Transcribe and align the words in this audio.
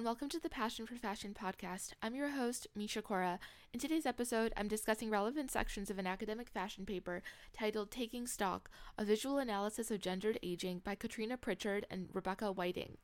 and 0.00 0.06
welcome 0.06 0.30
to 0.30 0.40
the 0.40 0.48
Passion 0.48 0.86
for 0.86 0.96
Fashion 0.96 1.36
podcast. 1.38 1.90
I'm 2.02 2.14
your 2.14 2.30
host, 2.30 2.66
Misha 2.74 3.02
Kaura. 3.02 3.38
In 3.74 3.78
today's 3.78 4.06
episode, 4.06 4.50
I'm 4.56 4.66
discussing 4.66 5.10
relevant 5.10 5.50
sections 5.50 5.90
of 5.90 5.98
an 5.98 6.06
academic 6.06 6.48
fashion 6.48 6.86
paper 6.86 7.22
titled 7.52 7.90
Taking 7.90 8.26
Stock 8.26 8.70
A 8.96 9.04
Visual 9.04 9.36
Analysis 9.36 9.90
of 9.90 10.00
Gendered 10.00 10.38
Aging 10.42 10.80
by 10.82 10.94
Katrina 10.94 11.36
Pritchard 11.36 11.84
and 11.90 12.08
Rebecca 12.14 12.50
Whiting. 12.50 12.96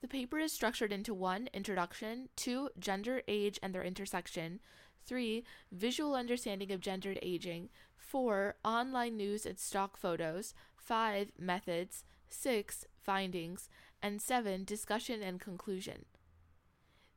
The 0.00 0.08
paper 0.08 0.40
is 0.40 0.52
structured 0.52 0.92
into 0.92 1.14
1. 1.14 1.48
Introduction, 1.54 2.28
2. 2.34 2.70
Gender, 2.76 3.22
age, 3.28 3.60
and 3.62 3.72
their 3.72 3.84
intersection, 3.84 4.58
3. 5.06 5.44
Visual 5.70 6.16
understanding 6.16 6.72
of 6.72 6.80
gendered 6.80 7.20
aging, 7.22 7.68
4. 7.96 8.56
Online 8.64 9.16
news 9.16 9.46
and 9.46 9.60
stock 9.60 9.96
photos, 9.96 10.54
5. 10.76 11.30
Methods, 11.38 12.02
6. 12.30 12.84
Findings, 13.00 13.68
and 14.02 14.20
7. 14.20 14.64
Discussion 14.64 15.22
and 15.22 15.40
conclusion. 15.40 16.04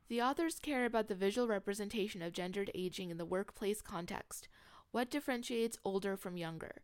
The 0.08 0.20
authors 0.20 0.58
care 0.58 0.84
about 0.84 1.08
the 1.08 1.14
visual 1.14 1.48
representation 1.48 2.20
of 2.22 2.32
gendered 2.32 2.70
aging 2.74 3.10
in 3.10 3.16
the 3.16 3.24
workplace 3.24 3.80
context. 3.80 4.48
What 4.90 5.10
differentiates 5.10 5.78
older 5.84 6.16
from 6.16 6.36
younger? 6.36 6.82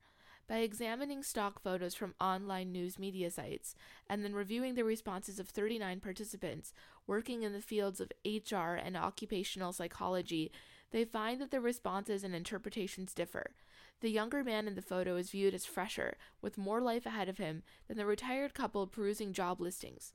By 0.48 0.58
examining 0.58 1.22
stock 1.22 1.62
photos 1.62 1.94
from 1.94 2.14
online 2.20 2.72
news 2.72 2.98
media 2.98 3.30
sites 3.30 3.77
and 4.08 4.25
then 4.25 4.34
reviewing 4.34 4.75
the 4.75 4.84
responses 4.84 5.38
of 5.38 5.48
39 5.48 6.00
participants 6.00 6.72
working 7.06 7.42
in 7.42 7.53
the 7.53 7.60
fields 7.60 8.00
of 8.00 8.10
HR 8.25 8.75
and 8.75 8.97
occupational 8.97 9.72
psychology, 9.72 10.50
they 10.91 11.05
find 11.05 11.41
that 11.41 11.50
the 11.50 11.60
responses 11.60 12.24
and 12.24 12.34
interpretations 12.34 13.14
differ. 13.14 13.52
The 14.00 14.10
younger 14.10 14.42
man 14.42 14.66
in 14.66 14.74
the 14.74 14.83
photo 14.83 15.16
is 15.16 15.30
viewed 15.30 15.55
as 15.55 15.66
fresher, 15.66 16.16
with 16.41 16.58
more 16.58 16.80
life 16.80 17.06
ahead 17.06 17.28
of 17.28 17.38
him, 17.38 17.62
than 17.86 17.97
the 17.97 18.06
retired 18.06 18.55
couple 18.55 18.86
perusing 18.86 19.32
job 19.32 19.60
listings. 19.60 20.12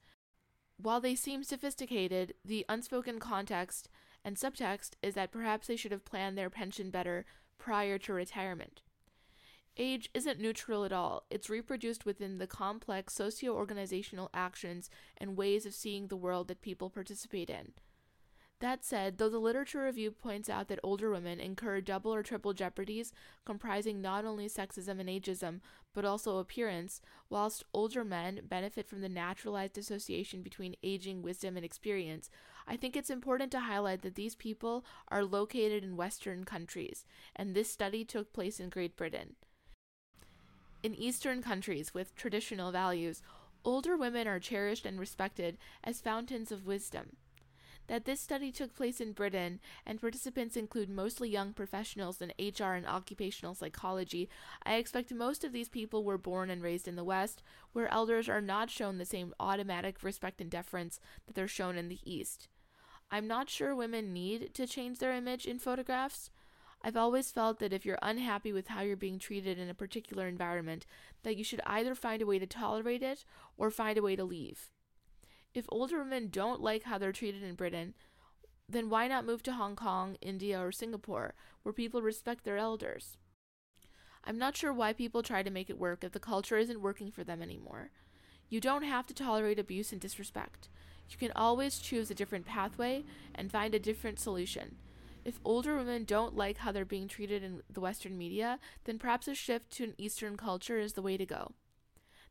While 0.77 0.99
they 0.99 1.15
seem 1.15 1.43
sophisticated, 1.43 2.33
the 2.43 2.65
unspoken 2.67 3.19
context 3.19 3.89
and 4.23 4.35
subtext 4.35 4.91
is 5.01 5.13
that 5.13 5.31
perhaps 5.31 5.67
they 5.67 5.75
should 5.75 5.91
have 5.91 6.03
planned 6.03 6.37
their 6.37 6.49
pension 6.49 6.89
better 6.89 7.25
prior 7.57 7.97
to 7.99 8.13
retirement. 8.13 8.81
Age 9.77 10.09
isn't 10.13 10.39
neutral 10.39 10.85
at 10.85 10.93
all. 10.93 11.25
It's 11.29 11.49
reproduced 11.49 12.05
within 12.05 12.37
the 12.37 12.47
complex 12.47 13.13
socio 13.13 13.53
organizational 13.53 14.29
actions 14.33 14.89
and 15.17 15.37
ways 15.37 15.65
of 15.65 15.73
seeing 15.73 16.07
the 16.07 16.15
world 16.15 16.47
that 16.47 16.61
people 16.61 16.89
participate 16.89 17.49
in. 17.49 17.73
That 18.66 18.83
said, 18.83 19.19
though 19.19 19.30
the 19.30 19.38
literature 19.38 19.83
review 19.83 20.09
points 20.09 20.49
out 20.49 20.69
that 20.69 20.80
older 20.81 21.11
women 21.11 21.39
incur 21.39 21.81
double 21.81 22.11
or 22.11 22.23
triple 22.23 22.52
jeopardies 22.52 23.13
comprising 23.45 24.02
not 24.02 24.25
only 24.25 24.47
sexism 24.47 24.99
and 24.99 25.07
ageism, 25.07 25.59
but 25.94 26.03
also 26.03 26.39
appearance, 26.39 26.99
whilst 27.30 27.63
older 27.75 28.03
men 28.03 28.41
benefit 28.49 28.88
from 28.89 29.02
the 29.02 29.07
naturalized 29.07 29.77
association 29.77 30.41
between 30.41 30.75
aging, 30.81 31.22
wisdom, 31.22 31.57
and 31.57 31.63
experience, 31.63 32.31
I 32.67 32.75
think 32.75 32.95
it's 32.95 33.11
important 33.11 33.52
to 33.52 33.59
highlight 33.59 34.02
that 34.02 34.16
these 34.16 34.33
people 34.33 34.83
are 35.09 35.23
located 35.23 35.83
in 35.83 35.95
Western 35.95 36.44
countries, 36.44 37.05
and 37.35 37.53
this 37.53 37.69
study 37.69 38.03
took 38.03 38.33
place 38.33 38.59
in 38.59 38.69
Great 38.69 38.97
Britain. 38.97 39.35
In 40.81 40.95
Eastern 40.95 41.44
countries 41.44 41.94
with 41.94 42.16
traditional 42.16 42.72
values, 42.72 43.22
older 43.63 43.95
women 43.95 44.27
are 44.27 44.39
cherished 44.39 44.88
and 44.88 45.00
respected 45.00 45.59
as 45.83 46.02
fountains 46.02 46.52
of 46.52 46.66
wisdom 46.66 47.18
that 47.88 48.06
this 48.06 48.19
study 48.19 48.51
took 48.51 48.75
place 48.75 49.00
in 49.00 49.13
Britain 49.13 49.59
and 49.85 50.01
participants 50.01 50.57
include 50.57 50.90
mostly 50.90 51.29
young 51.29 51.53
professionals 51.53 52.22
in 52.22 52.34
HR 52.40 52.73
and 52.73 52.85
occupational 52.85 53.56
psychology, 53.56 54.29
I 54.63 54.75
expect 54.75 55.13
most 55.13 55.44
of 55.44 55.51
these 55.51 55.69
people 55.69 56.03
were 56.03 56.18
born 56.18 56.50
and 56.50 56.62
raised 56.62 56.88
in 56.88 56.95
the 56.95 57.03
West, 57.03 57.44
where 57.74 57.91
elders 57.94 58.28
are 58.29 58.41
not 58.41 58.69
shown 58.69 58.97
the 58.97 59.06
same 59.06 59.34
automatic 59.40 60.03
respect 60.03 60.41
and 60.41 60.50
deference 60.50 61.00
that 61.25 61.35
they're 61.35 61.47
shown 61.47 61.78
in 61.78 61.90
the 61.90 62.00
East. 62.03 62.47
I'm 63.12 63.28
not 63.28 63.50
sure 63.50 63.75
women 63.75 64.13
need 64.13 64.53
to 64.56 64.68
change 64.68 65.00
their 65.00 65.13
image 65.13 65.45
in 65.45 65.59
photographs. 65.59 66.31
I've 66.81 66.97
always 66.97 67.31
felt 67.31 67.59
that 67.59 67.74
if 67.74 67.85
you're 67.85 68.00
unhappy 68.01 68.51
with 68.51 68.68
how 68.68 68.81
you're 68.81 68.95
being 68.95 69.19
treated 69.19 69.57
in 69.57 69.69
a 69.69 69.74
particular 69.74 70.28
environment, 70.28 70.85
that 71.24 71.38
you 71.38 71.44
should 71.44 71.62
either 71.66 71.95
find 71.95 72.22
a 72.22 72.25
way 72.25 72.40
to 72.40 72.45
tolerate 72.45 73.01
it 73.01 73.25
or 73.57 73.72
find 73.72 73.97
a 73.97 74.03
way 74.03 74.16
to 74.16 74.24
leave. 74.24 74.69
If 75.55 75.66
older 75.69 75.99
women 75.99 76.27
don't 76.27 76.59
like 76.59 76.83
how 76.83 76.97
they're 76.97 77.13
treated 77.13 77.41
in 77.41 77.55
Britain, 77.55 77.93
then 78.67 78.89
why 78.89 79.07
not 79.07 79.25
move 79.25 79.41
to 79.43 79.53
Hong 79.53 79.77
Kong, 79.77 80.17
India, 80.21 80.61
or 80.61 80.73
Singapore, 80.73 81.33
where 81.63 81.71
people 81.71 82.01
respect 82.01 82.43
their 82.43 82.57
elders? 82.57 83.16
I'm 84.25 84.38
not 84.38 84.57
sure 84.57 84.73
why 84.73 84.91
people 84.91 85.23
try 85.23 85.44
to 85.44 85.49
make 85.49 85.69
it 85.69 85.79
work 85.79 86.03
if 86.03 86.11
the 86.11 86.19
culture 86.19 86.57
isn't 86.57 86.81
working 86.81 87.09
for 87.09 87.23
them 87.23 87.41
anymore. 87.41 87.91
You 88.49 88.59
don't 88.59 88.83
have 88.83 89.07
to 89.07 89.13
tolerate 89.13 89.57
abuse 89.57 89.94
and 89.94 90.01
disrespect. 90.01 90.67
You 91.09 91.17
can 91.17 91.31
always 91.38 91.79
choose 91.79 92.11
a 92.11 92.15
different 92.15 92.45
pathway 92.45 93.05
and 93.33 93.49
find 93.49 93.73
a 93.73 93.79
different 93.79 94.19
solution. 94.19 94.75
If 95.23 95.39
older 95.45 95.77
women 95.77 96.03
don't 96.03 96.35
like 96.35 96.57
how 96.57 96.73
they're 96.73 96.83
being 96.83 97.07
treated 97.07 97.44
in 97.44 97.61
the 97.71 97.79
Western 97.79 98.17
media, 98.17 98.59
then 98.83 98.99
perhaps 98.99 99.29
a 99.29 99.33
shift 99.33 99.71
to 99.71 99.85
an 99.85 99.95
Eastern 99.97 100.35
culture 100.35 100.79
is 100.79 100.94
the 100.94 101.01
way 101.01 101.15
to 101.15 101.25
go. 101.25 101.53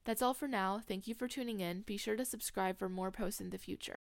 That's 0.04 0.22
all 0.22 0.34
for 0.34 0.48
now. 0.48 0.80
Thank 0.86 1.06
you 1.08 1.14
for 1.14 1.28
tuning 1.28 1.60
in. 1.60 1.82
Be 1.82 1.96
sure 1.96 2.16
to 2.16 2.24
subscribe 2.24 2.78
for 2.78 2.88
more 2.88 3.10
posts 3.10 3.40
in 3.40 3.50
the 3.50 3.58
future. 3.58 3.96